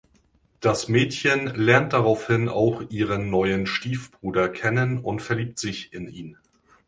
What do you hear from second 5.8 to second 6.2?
in